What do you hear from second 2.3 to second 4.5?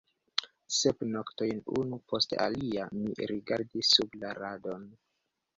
alia mi rigardis sub la